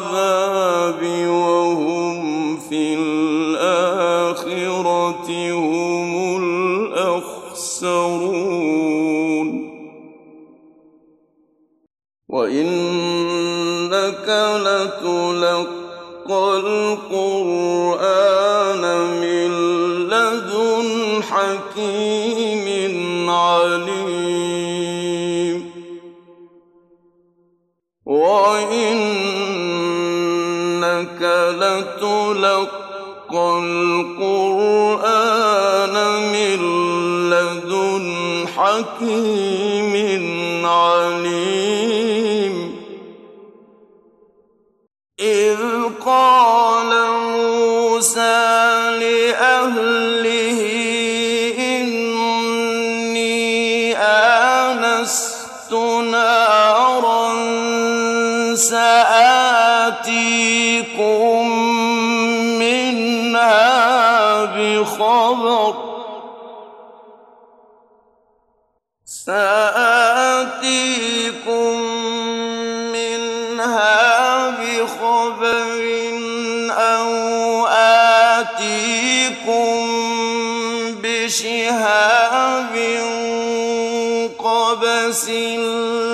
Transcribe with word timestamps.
العذاب 0.00 1.02
وهم 1.28 2.56
في 2.56 2.94
الآخرة 2.94 4.48
هم 5.52 6.36
الأخسرون. 6.92 8.30
وإنك 12.28 14.28
لتلقى 14.56 15.66
القرآن 16.56 18.19
حكيم 38.60 39.94
عليم. 40.66 42.56
إذ 45.20 45.58
قال 46.04 46.90
موسى 47.22 48.40
لأهله 49.00 50.60
إني 51.58 53.36
آنست 53.96 55.72
نارا 56.12 57.24
سآتيكم 58.54 59.88
منها 62.58 63.64
بخبر. 64.44 65.89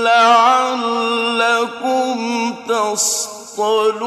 لَعَلَّكُمْ 0.05 0.97
تَصْطَلُونَ. 2.69 4.07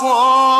صَادِقٌ 0.00 0.59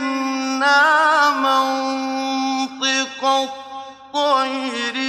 منطق 1.30 3.22
الطير. 3.26 5.05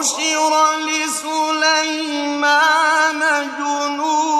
وحشر 0.00 0.52
لسليمان 0.88 2.40
جنود 3.58 4.39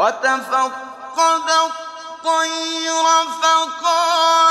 وتفقد 0.00 1.50
الطير 1.50 3.04
فقال 3.42 4.49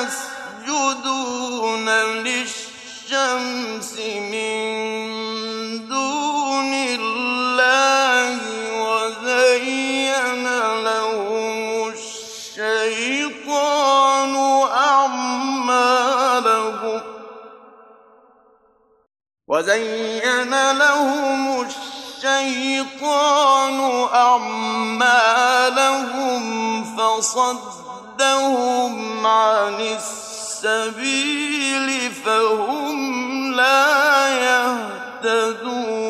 يسجدون 0.02 1.90
للشمس 2.00 3.94
وزين 19.60 20.72
لهم 20.72 21.62
الشيطان 22.22 23.78
أعمالهم 24.14 25.54
فصدهم 26.98 28.16
عن 29.28 29.82
السبيل 30.62 31.32
فهم 32.12 33.54
لا 33.54 34.30
يهتدون. 35.24 36.10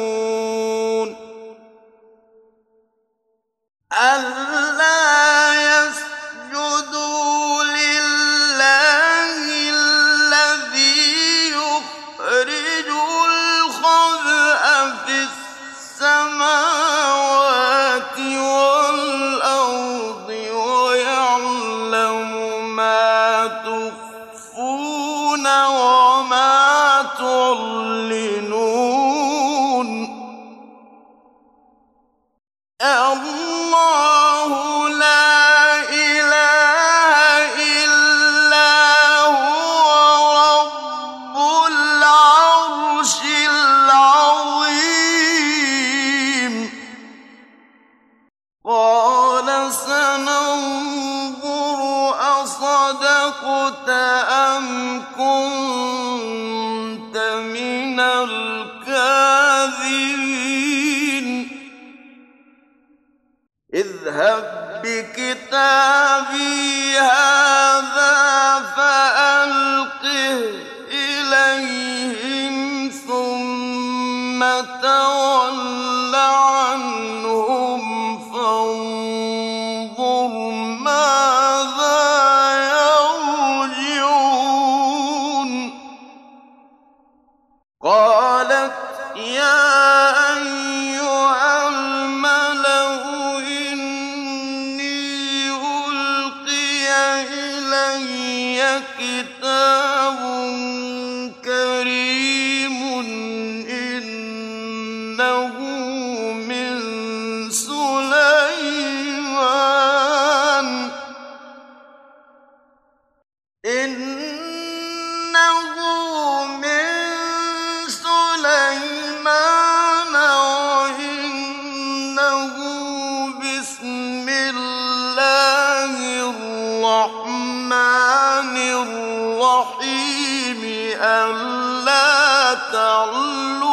تعلو 132.72 133.69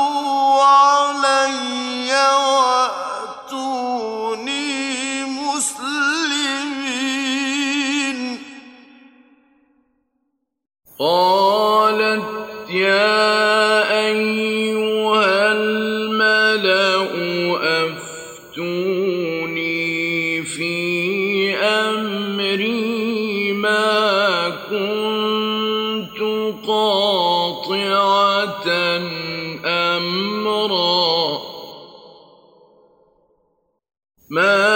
ما 34.36 34.75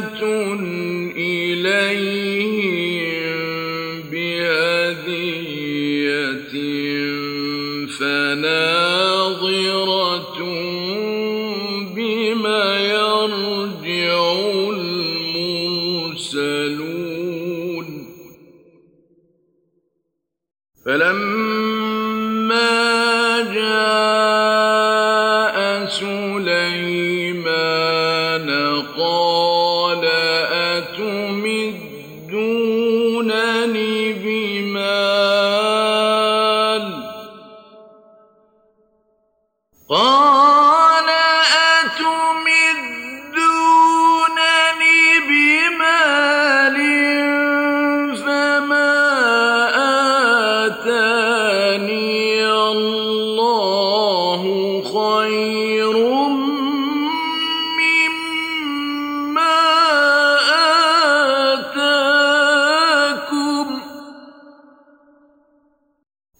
جنة 0.00 0.77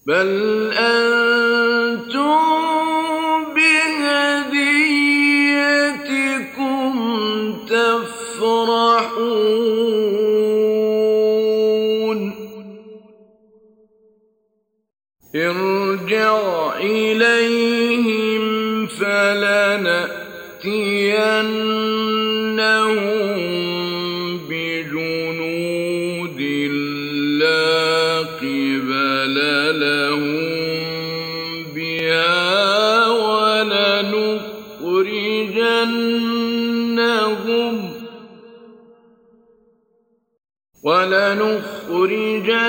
بل 0.08 0.72
أن 0.72 1.17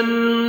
جنات 0.01 0.48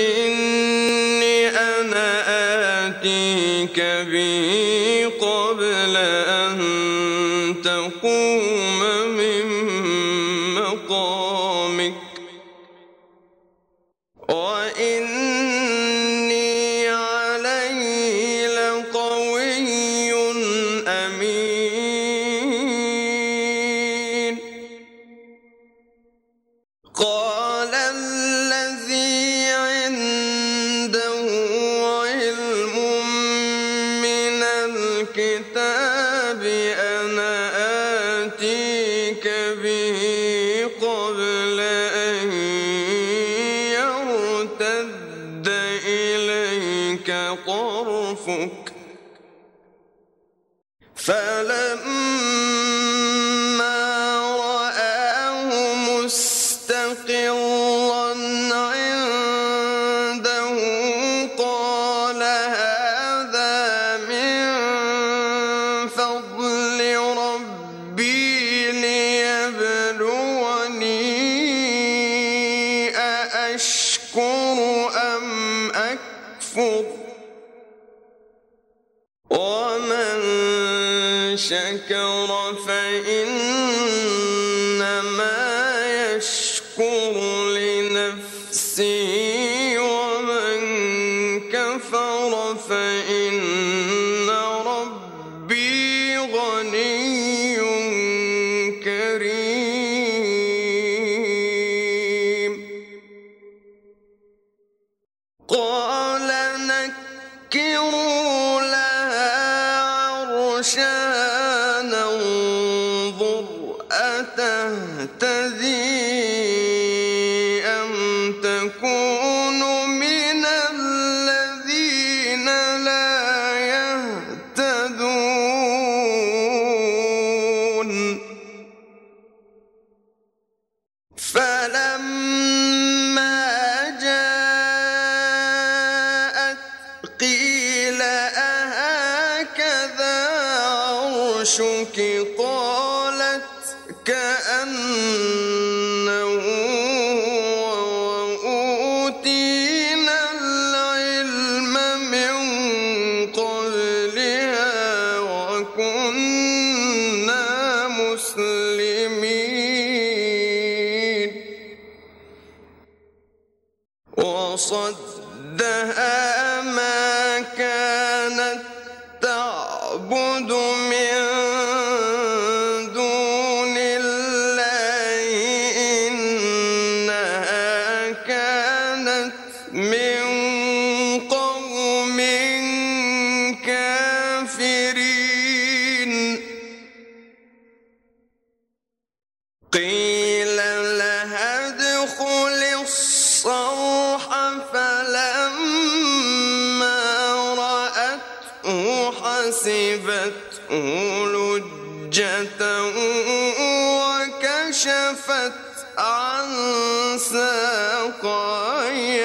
إني 0.00 1.48
أنا 1.48 2.08
آتيك 2.88 3.80
به 3.80 4.79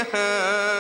ساقيها 0.05 0.74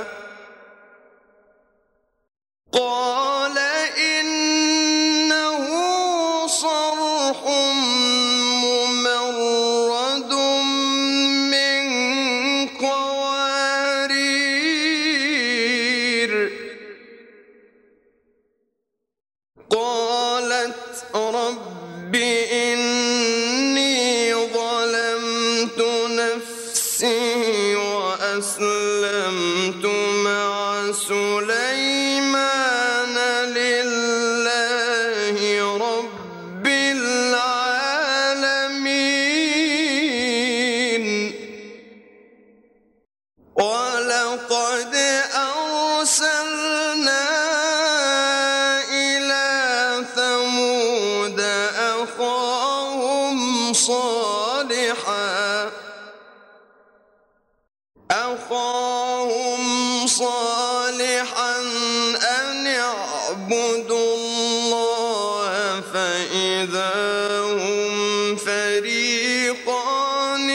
فريقان 68.81 70.49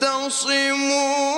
يختصمون. 0.00 1.35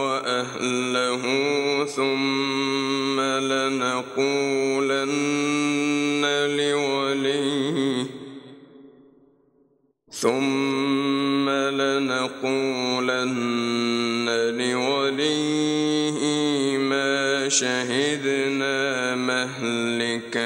وأهله 0.01 1.25
ثم 1.85 3.21
لنقولن 3.21 3.89
لوليه 6.57 8.07
ثم 10.11 11.49
لنقولن 11.51 13.39
لوليه 14.59 16.19
ما 16.79 17.49
شهدنا 17.49 19.15
مهلك 19.15 20.37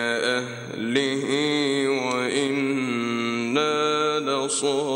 الرسول 4.64 4.91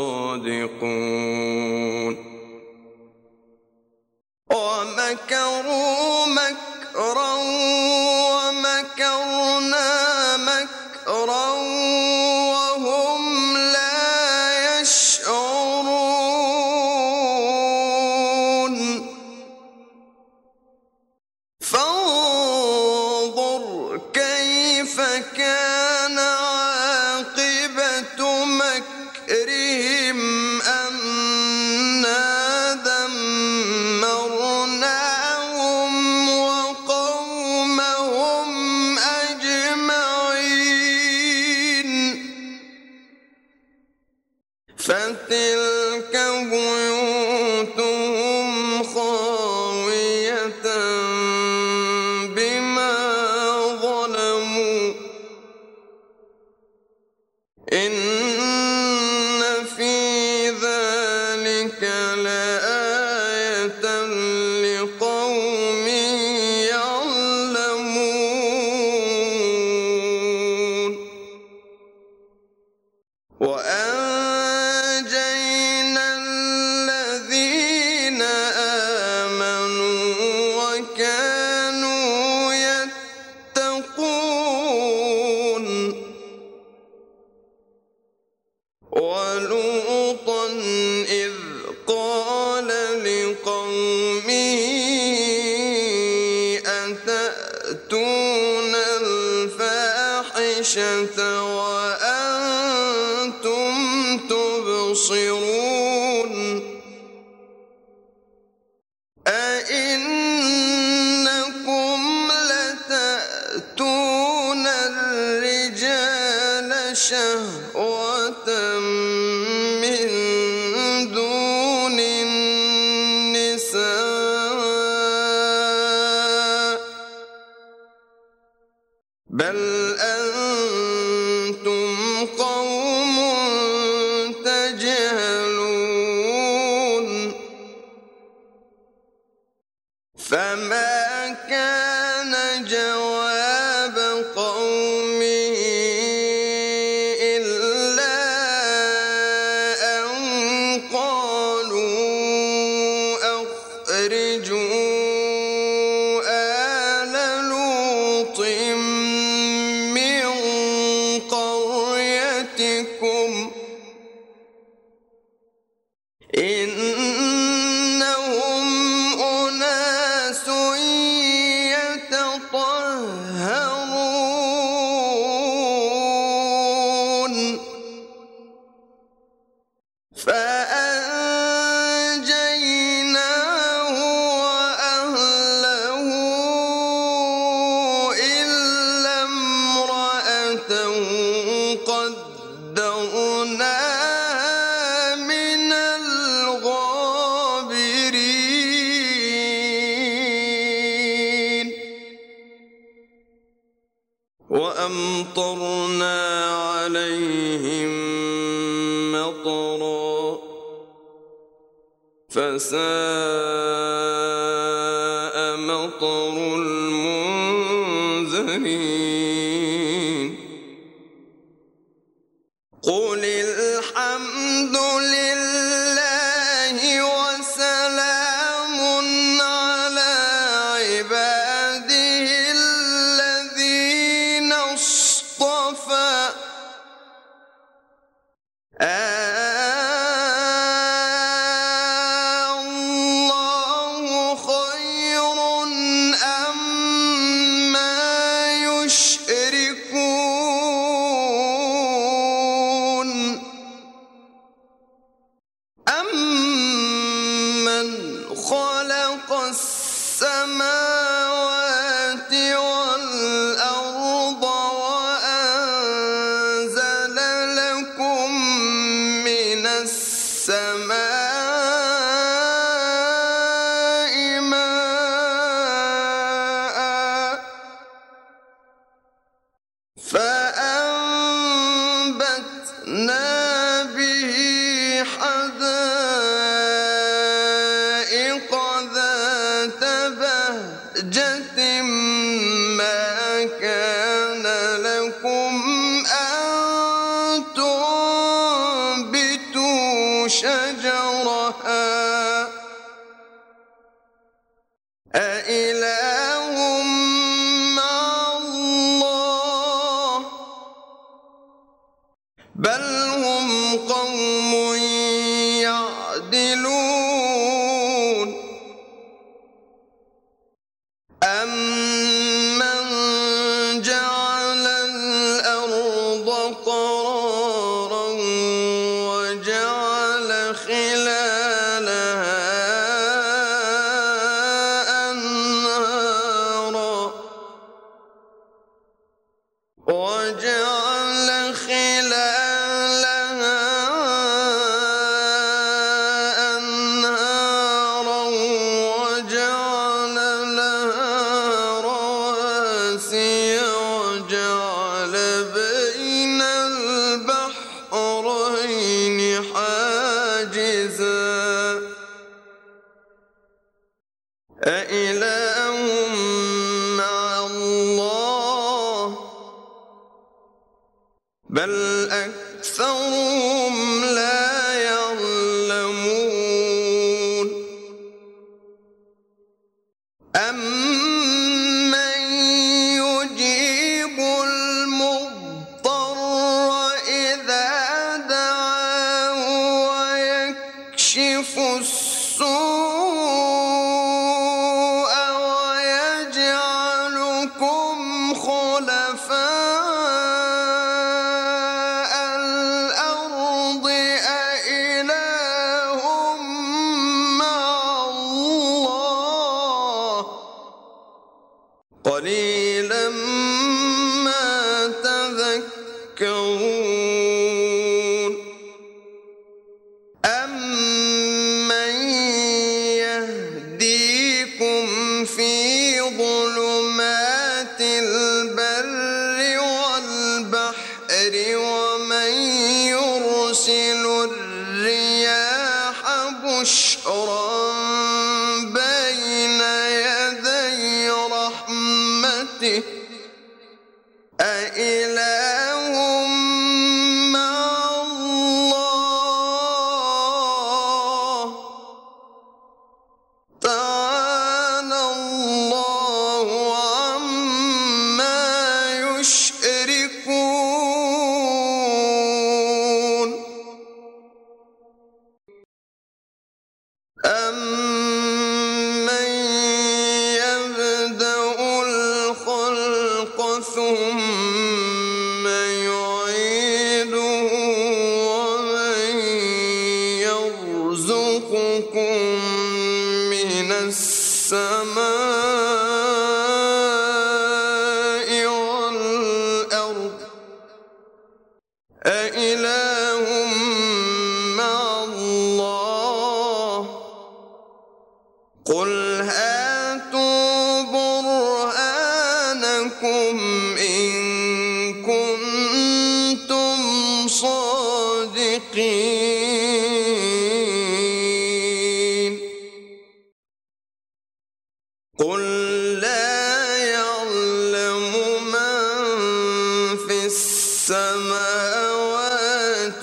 وجعل 339.96 340.55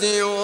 السماوات 0.04 0.43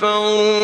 كفروا 0.00 0.59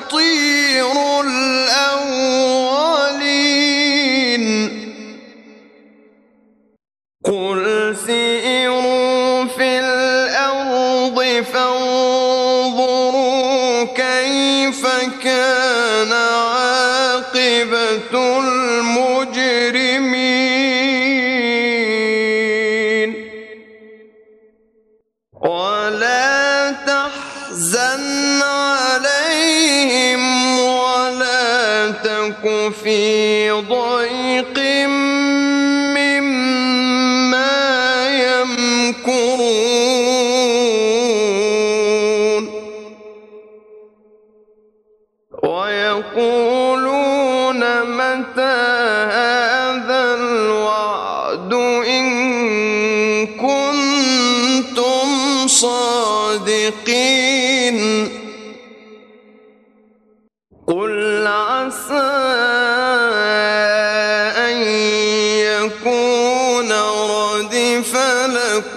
وطير 0.00 1.09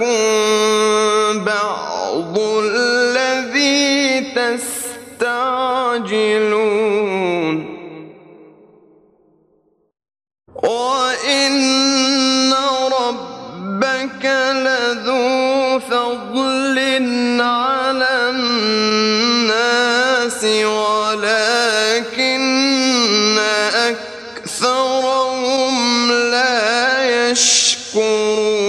لكم 0.03 1.45
بعض 1.45 2.39
الذي 2.39 4.21
تستعجلون. 4.35 5.33
وإن 10.63 12.53
ربك 12.99 14.25
لذو 14.53 15.79
فضل 15.79 16.77
على 17.41 18.29
الناس 18.29 19.63
ولكن 20.65 21.63
أكثرهم 24.37 25.75
لا 26.11 27.31
يشكرون. 27.31 28.62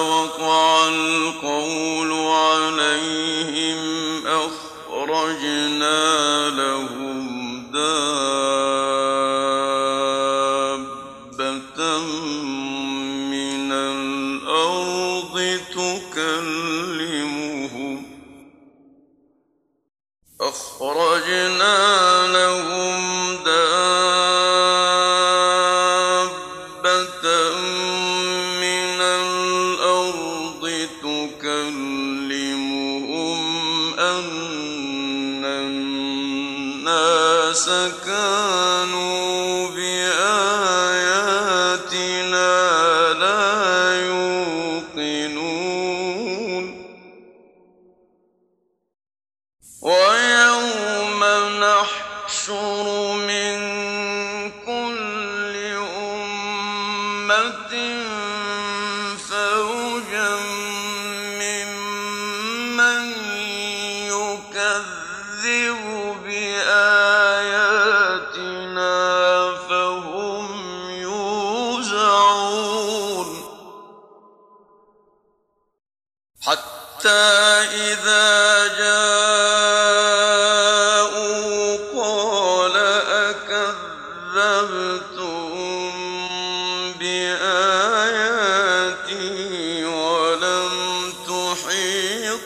وقع 0.00 0.88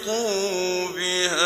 تحيطوا 0.02 0.88
بها. 0.96 1.41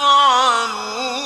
تفعلون 0.00 1.19